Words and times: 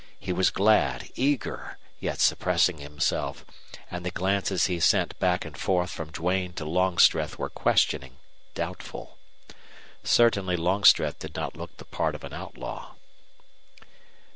He 0.19 0.33
was 0.33 0.49
glad, 0.49 1.11
eager, 1.13 1.77
yet 1.99 2.19
suppressing 2.19 2.79
himself, 2.79 3.45
and 3.91 4.03
the 4.03 4.09
glances 4.09 4.65
he 4.65 4.79
sent 4.79 5.19
back 5.19 5.45
and 5.45 5.55
forth 5.55 5.91
from 5.91 6.09
Duane 6.11 6.53
to 6.53 6.65
Longstreth 6.65 7.37
were 7.37 7.51
questioning, 7.51 8.17
doubtful. 8.55 9.19
Certainly 10.03 10.57
Longstreth 10.57 11.19
did 11.19 11.35
not 11.35 11.55
look 11.55 11.77
the 11.77 11.85
part 11.85 12.15
of 12.15 12.23
an 12.23 12.33
outlaw. 12.33 12.93